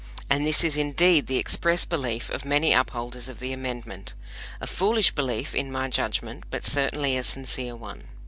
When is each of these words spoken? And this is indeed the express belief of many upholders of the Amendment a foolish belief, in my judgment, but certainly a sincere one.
And 0.31 0.47
this 0.47 0.63
is 0.63 0.77
indeed 0.77 1.27
the 1.27 1.37
express 1.37 1.85
belief 1.85 2.31
of 2.31 2.43
many 2.43 2.73
upholders 2.73 3.29
of 3.29 3.37
the 3.37 3.53
Amendment 3.53 4.15
a 4.59 4.65
foolish 4.65 5.11
belief, 5.13 5.53
in 5.53 5.71
my 5.71 5.89
judgment, 5.89 6.45
but 6.49 6.63
certainly 6.63 7.15
a 7.17 7.21
sincere 7.23 7.75
one. 7.75 8.05